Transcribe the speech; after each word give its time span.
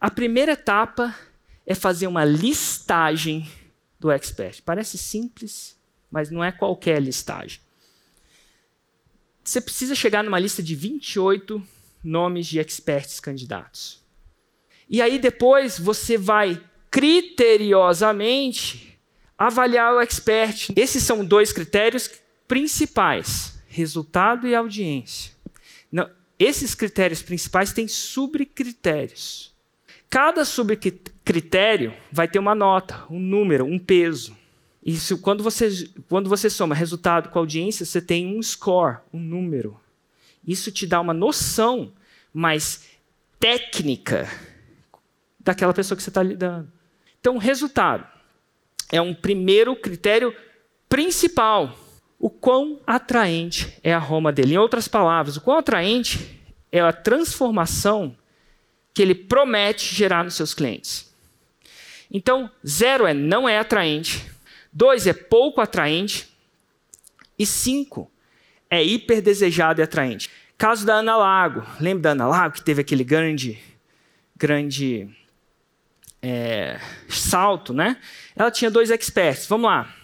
A 0.00 0.10
primeira 0.10 0.52
etapa 0.52 1.14
é 1.66 1.74
fazer 1.74 2.06
uma 2.06 2.24
listagem 2.24 3.50
do 3.98 4.10
expert. 4.10 4.62
Parece 4.62 4.96
simples, 4.96 5.76
mas 6.10 6.30
não 6.30 6.42
é 6.42 6.52
qualquer 6.52 7.02
listagem. 7.02 7.60
Você 9.42 9.60
precisa 9.60 9.94
chegar 9.94 10.22
numa 10.22 10.38
lista 10.38 10.62
de 10.62 10.74
28 10.74 11.66
nomes 12.04 12.46
de 12.46 12.60
experts 12.60 13.18
candidatos. 13.18 14.04
E 14.88 15.02
aí 15.02 15.18
depois 15.18 15.78
você 15.78 16.16
vai 16.16 16.62
criteriosamente 16.90 18.98
avaliar 19.36 19.94
o 19.94 20.00
expert. 20.00 20.70
Esses 20.76 21.02
são 21.02 21.24
dois 21.24 21.52
critérios 21.52 22.08
principais: 22.46 23.60
resultado 23.66 24.46
e 24.46 24.54
audiência. 24.54 25.32
Não, 25.90 26.08
esses 26.38 26.74
critérios 26.74 27.20
principais 27.20 27.72
têm 27.72 27.88
subcritérios. 27.88 29.57
Cada 30.10 30.44
subcritério 30.44 31.92
vai 32.10 32.26
ter 32.26 32.38
uma 32.38 32.54
nota, 32.54 33.04
um 33.10 33.18
número, 33.18 33.64
um 33.64 33.78
peso. 33.78 34.36
Isso, 34.82 35.18
quando 35.18 35.42
você, 35.42 35.90
quando 36.08 36.30
você 36.30 36.48
soma 36.48 36.74
resultado 36.74 37.28
com 37.28 37.38
audiência, 37.38 37.84
você 37.84 38.00
tem 38.00 38.26
um 38.26 38.42
score, 38.42 38.98
um 39.12 39.20
número. 39.20 39.78
Isso 40.46 40.72
te 40.72 40.86
dá 40.86 40.98
uma 41.00 41.12
noção 41.12 41.92
mais 42.32 42.86
técnica 43.38 44.28
daquela 45.38 45.74
pessoa 45.74 45.96
que 45.96 46.02
você 46.02 46.08
está 46.08 46.22
lidando. 46.22 46.72
Então, 47.20 47.36
resultado 47.36 48.06
é 48.90 49.00
um 49.00 49.14
primeiro 49.14 49.76
critério 49.76 50.34
principal. 50.88 51.76
O 52.18 52.30
quão 52.30 52.80
atraente 52.86 53.78
é 53.82 53.92
a 53.92 53.98
Roma 53.98 54.32
dele. 54.32 54.54
Em 54.54 54.58
outras 54.58 54.88
palavras, 54.88 55.36
o 55.36 55.40
quão 55.40 55.58
atraente 55.58 56.40
é 56.72 56.80
a 56.80 56.92
transformação 56.92 58.16
que 58.98 59.02
ele 59.02 59.14
promete 59.14 59.94
gerar 59.94 60.24
nos 60.24 60.34
seus 60.34 60.52
clientes. 60.52 61.08
Então, 62.10 62.50
zero 62.66 63.06
é 63.06 63.14
não 63.14 63.48
é 63.48 63.56
atraente, 63.56 64.28
dois 64.72 65.06
é 65.06 65.12
pouco 65.12 65.60
atraente 65.60 66.28
e 67.38 67.46
cinco 67.46 68.10
é 68.68 68.82
hiper 68.82 69.22
desejado 69.22 69.80
e 69.80 69.84
atraente. 69.84 70.28
Caso 70.56 70.84
da 70.84 70.94
Ana 70.94 71.16
Lago, 71.16 71.64
lembra 71.78 72.02
da 72.02 72.10
Ana 72.10 72.26
Lago 72.26 72.54
que 72.54 72.62
teve 72.62 72.80
aquele 72.80 73.04
grande, 73.04 73.56
grande 74.34 75.08
é, 76.20 76.80
salto, 77.08 77.72
né? 77.72 77.98
Ela 78.34 78.50
tinha 78.50 78.68
dois 78.68 78.90
experts. 78.90 79.46
Vamos 79.46 79.70
lá. 79.70 79.94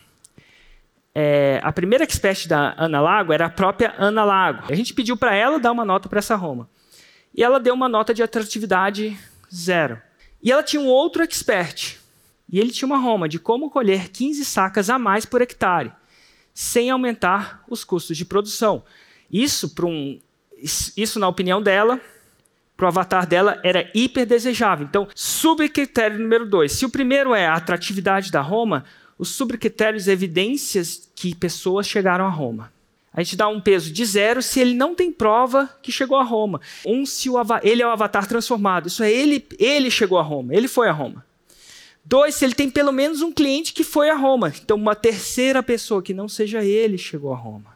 É, 1.12 1.58
a 1.64 1.73
primeira 1.73 2.05
expert 2.05 2.47
da 2.47 2.77
Ana 2.79 3.01
Lago 3.01 3.33
era 3.33 3.47
a 3.47 3.51
própria 3.51 3.92
Ana 3.98 4.23
Lago. 4.25 4.73
A 4.73 4.77
gente 4.77 4.95
pediu 4.95 5.17
para 5.17 5.34
ela 5.34 5.58
dar 5.58 5.73
uma 5.73 5.84
nota 5.84 6.08
para 6.08 6.20
essa 6.20 6.36
Roma. 6.36 6.70
E 7.34 7.42
ela 7.42 7.58
deu 7.58 7.74
uma 7.74 7.88
nota 7.88 8.14
de 8.14 8.22
atratividade 8.22 9.18
zero. 9.52 10.00
E 10.42 10.52
ela 10.52 10.62
tinha 10.62 10.80
um 10.80 10.86
outro 10.86 11.22
expert. 11.22 11.98
E 12.48 12.60
ele 12.60 12.70
tinha 12.70 12.86
uma 12.86 12.98
Roma 12.98 13.28
de 13.28 13.38
como 13.38 13.70
colher 13.70 14.10
15 14.10 14.44
sacas 14.44 14.88
a 14.88 14.98
mais 14.98 15.24
por 15.24 15.42
hectare, 15.42 15.92
sem 16.52 16.90
aumentar 16.90 17.64
os 17.68 17.82
custos 17.82 18.16
de 18.16 18.24
produção. 18.24 18.84
Isso, 19.30 19.74
um, 19.82 20.20
isso 20.96 21.18
na 21.18 21.27
opinião 21.27 21.60
dela, 21.60 22.00
para 22.77 22.84
o 22.84 22.88
avatar 22.88 23.27
dela, 23.27 23.58
era 23.64 23.90
hiper 23.94 24.27
desejável. 24.27 24.86
Então, 24.86 25.08
subcritério 25.14 26.18
número 26.18 26.46
dois. 26.46 26.72
Se 26.72 26.84
o 26.84 26.90
primeiro 26.90 27.34
é 27.34 27.46
a 27.46 27.55
atratividade 27.55 28.30
da 28.30 28.40
Roma, 28.40 28.84
os 29.18 29.30
subcritérios 29.30 30.06
evidências 30.06 31.10
que 31.14 31.34
pessoas 31.34 31.86
chegaram 31.86 32.27
a 32.27 32.30
Roma. 32.30 32.72
A 33.15 33.23
gente 33.23 33.37
dá 33.37 33.47
um 33.47 33.61
peso 33.61 33.93
de 33.93 34.05
zero 34.05 34.43
se 34.43 34.59
ele 34.59 34.75
não 34.75 34.95
tem 34.95 35.12
prova 35.12 35.70
que 35.81 35.93
chegou 35.93 36.19
a 36.19 36.25
Roma. 36.25 36.61
Um, 36.84 37.07
se 37.07 37.31
o 37.31 37.37
ele 37.62 37.81
é 37.81 37.87
o 37.87 37.91
avatar 37.91 38.27
transformado. 38.27 38.89
Isso 38.89 39.05
é 39.05 39.12
ele, 39.12 39.47
ele 39.57 39.89
chegou 39.91 40.19
a 40.19 40.23
Roma, 40.23 40.53
ele 40.53 40.67
foi 40.67 40.89
a 40.89 40.93
Roma. 40.93 41.25
Dois, 42.05 42.35
se 42.35 42.45
ele 42.45 42.55
tem 42.55 42.69
pelo 42.69 42.92
menos 42.92 43.23
um 43.23 43.33
cliente 43.33 43.73
que 43.73 43.85
foi 43.85 44.11
a 44.11 44.17
Roma. 44.17 44.53
Então, 44.62 44.77
uma 44.77 44.97
terceira 44.97 45.62
pessoa 45.62 46.03
que 46.03 46.12
não 46.12 46.29
seja 46.29 46.62
ele 46.62 46.98
chegou 46.98 47.33
a 47.33 47.37
Roma. 47.37 47.74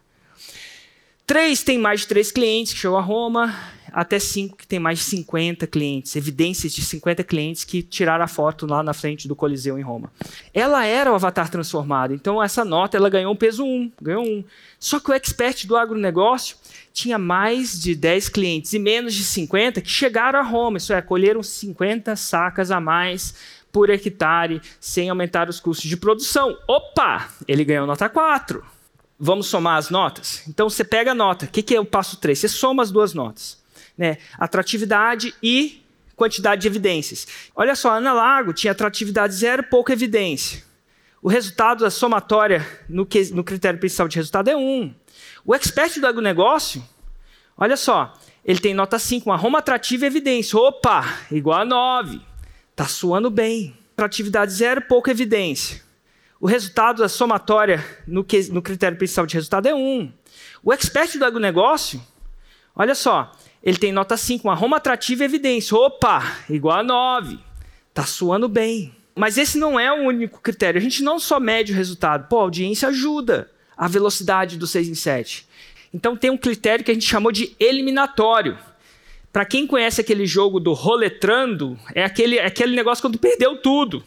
Três, 1.25 1.63
tem 1.63 1.79
mais 1.79 2.01
de 2.01 2.09
três 2.09 2.33
clientes 2.33 2.73
que 2.73 2.81
chegou 2.81 2.99
a 2.99 3.03
Roma 3.03 3.55
até 3.93 4.19
5 4.19 4.57
que 4.57 4.67
tem 4.67 4.79
mais 4.79 4.99
de 4.99 5.05
50 5.05 5.67
clientes, 5.67 6.15
evidências 6.17 6.73
de 6.73 6.83
50 6.83 7.25
clientes 7.25 7.65
que 7.65 7.83
tiraram 7.83 8.25
a 8.25 8.29
foto 8.29 8.67
lá 8.67 8.83
na 8.83 8.93
frente 8.93 9.29
do 9.29 9.37
Coliseu 9.37 9.79
em 9.79 9.83
Roma. 9.83 10.13
Ela 10.53 10.85
era 10.85 11.11
o 11.11 11.15
avatar 11.15 11.51
transformado, 11.51 12.15
então 12.15 12.43
essa 12.43 12.65
nota 12.65 12.97
ela 12.97 13.09
ganhou 13.09 13.33
um 13.33 13.37
peso 13.37 13.65
1, 13.65 13.93
ganhou 14.01 14.25
1. 14.25 14.45
Só 14.79 15.01
que 15.01 15.11
o 15.11 15.15
expert 15.15 15.67
do 15.67 15.77
agronegócio 15.77 16.57
tinha 16.93 17.19
mais 17.19 17.81
de 17.81 17.95
10 17.95 18.29
clientes 18.29 18.73
e 18.73 18.79
menos 18.79 19.15
de 19.15 19.25
50 19.25 19.81
que 19.81 19.91
chegaram 19.91 20.39
a 20.39 20.43
Roma, 20.43 20.79
isso 20.79 20.93
é, 20.93 21.01
colheram 21.01 21.43
50 21.43 22.17
sacas 22.17 22.71
a 22.71 22.81
mais 22.81 23.35
por 23.71 23.91
hectare 23.91 24.61
sem 24.81 25.11
aumentar 25.11 25.49
os 25.49 25.61
custos 25.61 25.89
de 25.89 25.97
produção. 25.97 26.57
Opa, 26.67 27.29
ele 27.47 27.65
ganhou 27.65 27.87
nota 27.87 28.09
4. 28.09 28.65
Vamos 29.21 29.47
somar 29.49 29.79
as 29.79 29.91
notas? 29.91 30.43
Então 30.49 30.71
você 30.71 30.85
pega 30.85 31.11
a 31.11 31.15
nota. 31.15 31.45
O 31.45 31.49
que, 31.49 31.63
que 31.63 31.75
é 31.75 31.81
o 31.81 31.85
passo 31.85 32.17
3? 32.19 32.39
Você 32.39 32.49
soma 32.49 32.83
as 32.83 32.91
duas 32.91 33.15
notas 33.15 33.59
né, 33.97 34.19
atratividade 34.39 35.35
e 35.43 35.83
quantidade 36.17 36.63
de 36.63 36.69
evidências. 36.69 37.27
Olha 37.55 37.77
só, 37.77 37.93
Ana 37.93 38.13
Lago 38.13 38.53
tinha 38.53 38.73
atratividade 38.73 39.35
zero, 39.35 39.63
pouca 39.63 39.93
evidência. 39.93 40.63
O 41.23 41.29
resultado 41.29 41.81
da 41.81 41.91
somatória 41.91 42.67
no, 42.89 43.07
que, 43.07 43.33
no 43.33 43.43
critério 43.43 43.79
principal 43.79 44.09
de 44.09 44.17
resultado 44.17 44.49
é 44.49 44.57
1. 44.57 44.61
Um. 44.61 44.95
O 45.45 45.55
expert 45.55 45.99
do 45.99 46.07
agronegócio, 46.07 46.83
olha 47.57 47.77
só, 47.77 48.15
ele 48.45 48.61
tem 48.61 48.75
nota 48.75 48.99
5, 48.99 49.29
uma 49.29 49.37
Roma 49.37 49.59
atrativa 49.59 50.05
e 50.05 50.07
evidência. 50.07 50.59
Opa, 50.59 51.05
igual 51.31 51.61
a 51.61 51.65
9. 51.65 52.21
Está 52.71 52.87
suando 52.87 53.31
bem. 53.31 53.77
Atratividade 53.93 54.53
zero, 54.53 54.83
pouca 54.83 55.11
evidência. 55.11 55.83
O 56.41 56.47
resultado 56.47 56.99
da 56.99 57.09
somatória 57.09 57.85
no, 58.07 58.23
que, 58.23 58.51
no 58.53 58.63
critério 58.63 58.97
principal 58.97 59.27
de 59.27 59.35
resultado 59.35 59.67
é 59.67 59.75
1. 59.75 59.79
Um. 59.79 60.13
O 60.63 60.73
expert 60.73 61.19
do 61.19 61.25
agronegócio, 61.25 62.01
olha 62.77 62.95
só, 62.95 63.33
ele 63.69 63.77
tem 63.77 63.93
nota 63.93 64.17
5, 64.17 64.49
uma 64.49 64.55
Roma 64.55 64.79
atrativa 64.79 65.23
e 65.23 65.27
evidência. 65.27 65.77
Opa, 65.77 66.39
igual 66.49 66.79
a 66.79 66.83
9. 66.83 67.39
Tá 67.93 68.03
suando 68.07 68.49
bem. 68.49 68.95
Mas 69.15 69.37
esse 69.37 69.59
não 69.59 69.79
é 69.79 69.93
o 69.93 70.07
único 70.07 70.41
critério. 70.41 70.79
A 70.79 70.83
gente 70.83 71.03
não 71.03 71.19
só 71.19 71.39
mede 71.39 71.71
o 71.71 71.77
resultado. 71.77 72.29
Pô, 72.29 72.39
a 72.39 72.43
audiência 72.45 72.89
ajuda 72.89 73.51
a 73.77 73.87
velocidade 73.87 74.57
do 74.57 74.67
6 74.67 74.89
em 74.89 74.95
7. 74.95 75.47
Então 75.93 76.17
tem 76.17 76.31
um 76.31 76.39
critério 76.39 76.83
que 76.83 76.91
a 76.91 76.95
gente 76.95 77.05
chamou 77.05 77.31
de 77.31 77.55
eliminatório. 77.61 78.57
Para 79.31 79.45
quem 79.45 79.67
conhece 79.67 80.01
aquele 80.01 80.25
jogo 80.25 80.59
do 80.59 80.73
roletrando, 80.73 81.79
é 81.95 82.03
aquele, 82.03 82.39
é 82.39 82.47
aquele 82.47 82.75
negócio 82.75 83.03
quando 83.03 83.19
perdeu 83.19 83.61
tudo. 83.61 84.03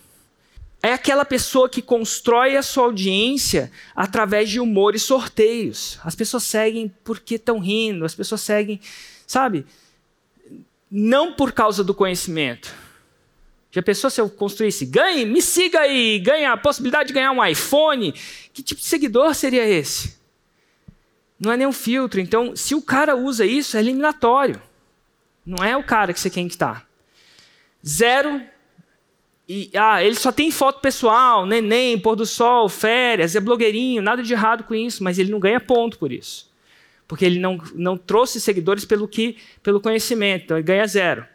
É 0.81 0.91
aquela 0.91 1.23
pessoa 1.23 1.69
que 1.69 1.83
constrói 1.83 2.57
a 2.57 2.63
sua 2.63 2.85
audiência 2.85 3.71
através 3.95 4.49
de 4.49 4.59
humor 4.59 4.95
e 4.95 4.99
sorteios. 4.99 5.99
As 6.03 6.15
pessoas 6.15 6.45
seguem 6.45 6.91
porque 7.03 7.35
estão 7.35 7.59
rindo, 7.59 8.03
as 8.03 8.15
pessoas 8.15 8.41
seguem 8.41 8.79
Sabe? 9.31 9.65
Não 10.91 11.31
por 11.31 11.53
causa 11.53 11.85
do 11.85 11.93
conhecimento. 11.93 12.75
Já 13.71 13.81
pensou 13.81 14.09
se 14.09 14.19
eu 14.19 14.29
construísse? 14.29 14.85
Ganhe, 14.85 15.23
me 15.23 15.41
siga 15.41 15.79
aí, 15.79 16.19
ganhe 16.19 16.43
a 16.43 16.57
possibilidade 16.57 17.07
de 17.07 17.13
ganhar 17.13 17.31
um 17.31 17.45
iPhone. 17.45 18.11
Que 18.51 18.61
tipo 18.61 18.81
de 18.81 18.87
seguidor 18.87 19.33
seria 19.33 19.65
esse? 19.65 20.17
Não 21.39 21.49
é 21.49 21.55
nenhum 21.55 21.71
filtro. 21.71 22.19
Então, 22.19 22.57
se 22.57 22.75
o 22.75 22.81
cara 22.81 23.15
usa 23.15 23.45
isso, 23.45 23.77
é 23.77 23.79
eliminatório. 23.79 24.61
Não 25.45 25.63
é 25.63 25.77
o 25.77 25.83
cara 25.83 26.11
que 26.11 26.19
você 26.19 26.29
quer 26.29 26.41
estar. 26.41 26.85
Zero. 27.87 28.41
E, 29.47 29.71
ah, 29.75 30.03
ele 30.03 30.15
só 30.15 30.33
tem 30.33 30.51
foto 30.51 30.81
pessoal, 30.81 31.45
neném, 31.45 31.97
pôr 31.97 32.17
do 32.17 32.25
sol, 32.25 32.67
férias, 32.67 33.33
é 33.33 33.39
blogueirinho, 33.39 34.01
nada 34.01 34.21
de 34.21 34.33
errado 34.33 34.65
com 34.65 34.75
isso, 34.75 35.01
mas 35.01 35.17
ele 35.17 35.31
não 35.31 35.39
ganha 35.39 35.59
ponto 35.61 35.97
por 35.97 36.11
isso 36.11 36.50
porque 37.11 37.25
ele 37.25 37.39
não, 37.39 37.61
não 37.75 37.97
trouxe 37.97 38.39
seguidores 38.39 38.85
pelo 38.85 39.05
que 39.05 39.35
pelo 39.61 39.81
conhecimento, 39.81 40.45
então 40.45 40.55
ele 40.55 40.63
ganha 40.63 40.87
zero. 40.87 41.25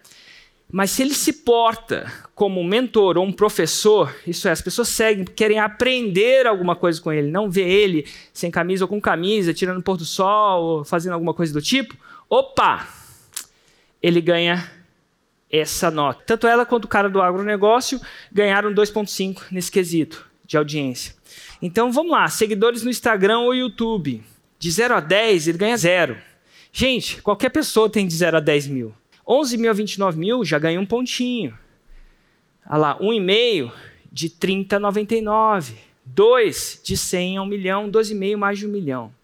Mas 0.73 0.91
se 0.91 1.03
ele 1.03 1.13
se 1.13 1.35
porta 1.35 2.11
como 2.35 2.63
um 2.63 2.65
mentor 2.65 3.19
ou 3.19 3.27
um 3.27 3.31
professor, 3.31 4.11
isso 4.27 4.49
é, 4.49 4.53
as 4.53 4.63
pessoas 4.63 4.89
seguem, 4.89 5.27
querem 5.27 5.59
aprender 5.59 6.47
alguma 6.47 6.75
coisa 6.75 6.99
com 6.99 7.13
ele, 7.13 7.31
não 7.31 7.51
vê 7.51 7.69
ele 7.69 8.07
sem 8.33 8.51
camisa 8.51 8.85
ou 8.85 8.89
com 8.89 8.99
camisa, 8.99 9.53
tirando 9.53 9.83
pôr 9.83 9.99
do 9.99 10.07
sol, 10.07 10.63
ou 10.63 10.85
fazendo 10.87 11.13
alguma 11.13 11.35
coisa 11.35 11.53
do 11.53 11.61
tipo, 11.61 11.95
opa! 12.27 12.89
Ele 14.03 14.23
ganha 14.23 14.73
essa 15.53 15.91
nota. 15.91 16.23
Tanto 16.25 16.47
ela 16.47 16.65
quanto 16.65 16.87
o 16.87 16.89
cara 16.89 17.11
do 17.11 17.21
agronegócio 17.21 18.01
ganharam 18.33 18.73
2,5 18.73 19.43
nesse 19.51 19.71
quesito 19.71 20.27
de 20.43 20.57
audiência. 20.57 21.15
Então 21.61 21.93
vamos 21.93 22.13
lá, 22.13 22.27
seguidores 22.29 22.83
no 22.83 22.89
Instagram 22.89 23.41
ou 23.41 23.55
YouTube. 23.55 24.25
De 24.67 24.73
0 24.73 24.97
a 24.97 25.01
10, 25.01 25.47
ele 25.47 25.59
ganha 25.59 25.77
zero. 25.77 26.19
Gente, 26.73 27.23
qualquer 27.23 27.51
pessoa 27.51 27.89
tem 27.89 28.05
de 28.05 28.17
0 28.17 28.39
a 28.39 28.41
10 28.41 28.67
mil. 28.67 28.93
11 29.25 29.59
mil 29.59 29.71
a 29.71 29.73
29 29.73 30.19
mil 30.19 30.45
já 30.45 30.59
ganha 30.59 30.81
um 30.81 30.85
pontinho. 30.85 31.57
Olha 32.69 32.77
lá, 32.77 32.99
1,5 32.99 33.71
de 34.11 34.29
30 34.29 34.75
a 34.75 34.81
99. 34.81 35.77
2 36.05 36.81
de 36.83 36.97
100 36.97 37.37
a 37.37 37.43
1 37.43 37.47
milhão, 37.47 37.89
12,5 37.89 38.37
mais 38.37 38.59
de 38.59 38.67
1 38.67 38.69
milhão. 38.69 39.15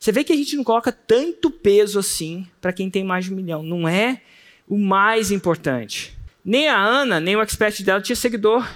Você 0.00 0.10
vê 0.10 0.24
que 0.24 0.32
a 0.32 0.36
gente 0.36 0.56
não 0.56 0.64
coloca 0.64 0.90
tanto 0.90 1.50
peso 1.50 1.98
assim 1.98 2.46
para 2.58 2.72
quem 2.72 2.88
tem 2.88 3.04
mais 3.04 3.26
de 3.26 3.34
1 3.34 3.36
milhão. 3.36 3.62
Não 3.62 3.86
é 3.86 4.22
o 4.66 4.78
mais 4.78 5.30
importante. 5.30 6.16
Nem 6.42 6.70
a 6.70 6.82
Ana, 6.82 7.20
nem 7.20 7.36
o 7.36 7.42
expert 7.42 7.82
dela 7.82 8.00
tinha 8.00 8.16
seguidor, 8.16 8.66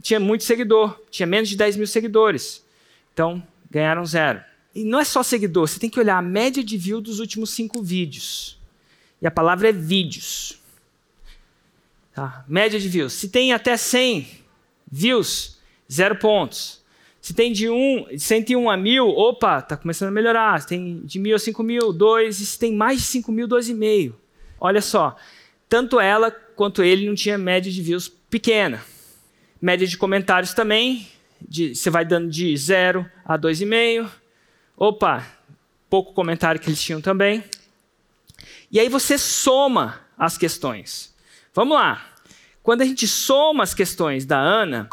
tinha 0.00 0.20
muito 0.20 0.44
seguidor, 0.44 0.96
tinha 1.10 1.26
menos 1.26 1.48
de 1.48 1.56
10 1.56 1.74
mil 1.74 1.88
seguidores. 1.88 2.64
Então, 3.12 3.42
ganharam 3.68 4.06
zero. 4.06 4.40
E 4.76 4.84
não 4.84 5.00
é 5.00 5.04
só 5.04 5.22
seguidor, 5.22 5.66
você 5.66 5.80
tem 5.80 5.88
que 5.88 5.98
olhar 5.98 6.18
a 6.18 6.22
média 6.22 6.62
de 6.62 6.76
view 6.76 7.00
dos 7.00 7.18
últimos 7.18 7.48
cinco 7.48 7.82
vídeos. 7.82 8.58
E 9.22 9.26
a 9.26 9.30
palavra 9.30 9.70
é 9.70 9.72
vídeos. 9.72 10.60
Tá? 12.12 12.44
Média 12.46 12.78
de 12.78 12.86
views. 12.86 13.14
Se 13.14 13.30
tem 13.30 13.54
até 13.54 13.74
100 13.74 14.28
views, 14.92 15.56
zero 15.90 16.16
pontos. 16.16 16.84
Se 17.22 17.32
tem 17.32 17.52
de, 17.52 17.70
um, 17.70 18.06
de 18.10 18.20
101 18.20 18.68
a 18.68 18.76
1000, 18.76 19.08
opa, 19.08 19.60
está 19.60 19.78
começando 19.78 20.08
a 20.08 20.12
melhorar. 20.12 20.60
Se 20.60 20.68
tem 20.68 21.00
de 21.06 21.18
1000 21.18 21.36
a 21.36 21.38
5000, 21.38 21.92
2. 21.94 22.40
E 22.40 22.44
se 22.44 22.58
tem 22.58 22.74
mais 22.74 22.98
de 22.98 23.06
5000, 23.06 23.48
2,5. 23.48 24.12
Olha 24.60 24.82
só, 24.82 25.16
tanto 25.70 25.98
ela 25.98 26.30
quanto 26.30 26.82
ele 26.82 27.06
não 27.06 27.14
tinha 27.14 27.38
média 27.38 27.72
de 27.72 27.80
views 27.80 28.08
pequena. 28.08 28.84
Média 29.58 29.86
de 29.86 29.96
comentários 29.96 30.52
também, 30.52 31.08
de, 31.40 31.74
você 31.74 31.88
vai 31.88 32.04
dando 32.04 32.28
de 32.28 32.54
0 32.54 33.10
a 33.24 33.38
2,5. 33.38 34.25
Opa, 34.76 35.26
pouco 35.88 36.12
comentário 36.12 36.60
que 36.60 36.68
eles 36.68 36.82
tinham 36.82 37.00
também. 37.00 37.42
E 38.70 38.78
aí 38.78 38.88
você 38.88 39.16
soma 39.16 40.00
as 40.18 40.36
questões. 40.36 41.14
Vamos 41.54 41.76
lá. 41.76 42.04
Quando 42.62 42.82
a 42.82 42.84
gente 42.84 43.06
soma 43.08 43.62
as 43.62 43.72
questões 43.72 44.26
da 44.26 44.38
Ana, 44.38 44.88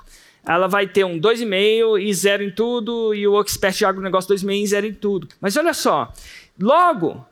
ela 0.45 0.68
vai 0.68 0.88
ter 0.88 1.03
um 1.03 1.19
2,5 1.19 2.01
e 2.01 2.13
zero 2.13 2.44
em 2.44 2.51
tudo, 2.51 3.13
e 3.13 3.27
o 3.27 3.39
expert 3.41 3.75
de 3.75 3.85
agronegócio 3.85 4.33
2,5 4.33 4.63
e 4.63 4.68
zero 4.68 4.85
em 4.85 4.94
tudo. 4.94 5.27
Mas 5.41 5.57
olha 5.57 5.74
só, 5.74 6.13
logo, 6.59 7.25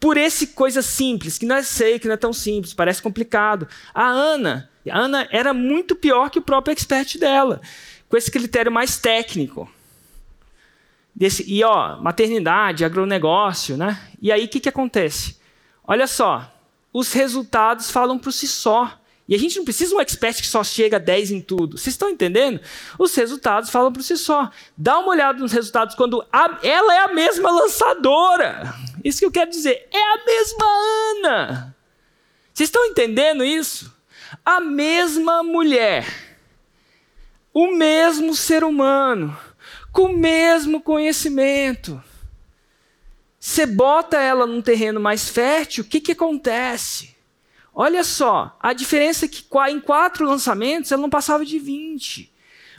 por 0.00 0.16
esse 0.16 0.48
coisa 0.48 0.82
simples, 0.82 1.38
que 1.38 1.46
não 1.46 1.56
é 1.56 1.62
sei, 1.62 1.98
que 1.98 2.06
não 2.06 2.14
é 2.14 2.18
tão 2.18 2.32
simples, 2.32 2.74
parece 2.74 3.00
complicado, 3.00 3.68
a 3.94 4.06
Ana, 4.06 4.70
a 4.90 4.98
Ana 4.98 5.28
era 5.30 5.54
muito 5.54 5.94
pior 5.94 6.28
que 6.30 6.38
o 6.38 6.42
próprio 6.42 6.72
expert 6.72 7.18
dela, 7.18 7.60
com 8.08 8.16
esse 8.16 8.30
critério 8.30 8.72
mais 8.72 8.98
técnico. 8.98 9.70
Desse, 11.14 11.44
e 11.46 11.62
ó, 11.62 11.96
maternidade, 12.00 12.84
agronegócio, 12.84 13.76
né? 13.76 14.00
E 14.20 14.32
aí 14.32 14.44
o 14.44 14.48
que, 14.48 14.58
que 14.58 14.68
acontece? 14.68 15.38
Olha 15.86 16.06
só, 16.06 16.52
os 16.92 17.12
resultados 17.12 17.90
falam 17.90 18.18
por 18.18 18.32
si 18.32 18.48
só. 18.48 18.98
E 19.26 19.34
a 19.34 19.38
gente 19.38 19.56
não 19.56 19.64
precisa 19.64 19.90
de 19.90 19.96
um 19.96 20.00
expert 20.00 20.40
que 20.40 20.46
só 20.46 20.62
chega 20.62 20.96
a 20.96 21.00
10 21.00 21.30
em 21.30 21.40
tudo. 21.40 21.78
Vocês 21.78 21.94
estão 21.94 22.10
entendendo? 22.10 22.60
Os 22.98 23.14
resultados 23.14 23.70
falam 23.70 23.90
por 23.90 24.02
si 24.02 24.16
só. 24.18 24.50
Dá 24.76 24.98
uma 24.98 25.08
olhada 25.08 25.38
nos 25.38 25.50
resultados 25.50 25.94
quando 25.94 26.24
a, 26.30 26.58
ela 26.62 26.94
é 26.94 26.98
a 27.04 27.14
mesma 27.14 27.50
lançadora. 27.50 28.74
Isso 29.02 29.20
que 29.20 29.24
eu 29.24 29.30
quero 29.30 29.50
dizer. 29.50 29.88
É 29.90 29.98
a 29.98 30.24
mesma 30.26 30.66
Ana. 30.66 31.76
Vocês 32.52 32.68
estão 32.68 32.84
entendendo 32.84 33.42
isso? 33.42 33.94
A 34.44 34.60
mesma 34.60 35.42
mulher. 35.42 36.06
O 37.52 37.68
mesmo 37.68 38.34
ser 38.34 38.62
humano. 38.62 39.36
Com 39.94 40.06
o 40.06 40.18
mesmo 40.18 40.80
conhecimento. 40.80 42.02
Você 43.38 43.64
bota 43.64 44.16
ela 44.20 44.44
num 44.44 44.60
terreno 44.60 44.98
mais 44.98 45.28
fértil, 45.28 45.84
o 45.84 45.86
que, 45.86 46.00
que 46.00 46.10
acontece? 46.10 47.14
Olha 47.72 48.02
só, 48.02 48.56
a 48.58 48.72
diferença 48.72 49.24
é 49.24 49.28
que 49.28 49.44
em 49.68 49.80
quatro 49.80 50.26
lançamentos 50.26 50.90
ela 50.90 51.00
não 51.00 51.08
passava 51.08 51.46
de 51.46 51.60
20. 51.60 52.28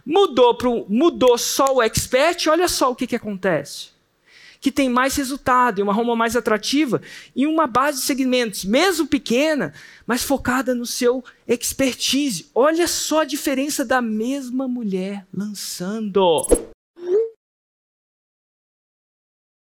Mudou, 0.06 0.58
pro, 0.58 0.86
mudou 0.90 1.38
só 1.38 1.76
o 1.76 1.82
expert, 1.82 2.48
olha 2.48 2.68
só 2.68 2.92
o 2.92 2.96
que, 2.96 3.08
que 3.08 3.16
acontece. 3.16 3.92
Que 4.60 4.70
tem 4.70 4.90
mais 4.90 5.16
resultado, 5.16 5.80
e 5.80 5.84
uma 5.84 5.94
Roma 5.94 6.18
mais 6.18 6.36
atrativa, 6.36 7.02
e 7.34 7.48
uma 7.48 7.66
base 7.66 8.02
de 8.02 8.06
segmentos, 8.06 8.66
mesmo 8.66 9.08
pequena, 9.08 9.74
mas 10.06 10.22
focada 10.22 10.76
no 10.76 10.86
seu 10.86 11.24
expertise. 11.48 12.52
Olha 12.54 12.90
só 12.90 13.22
a 13.22 13.26
diferença 13.26 13.86
da 13.86 14.02
mesma 14.02 14.68
mulher 14.68 15.26
lançando. 15.34 16.46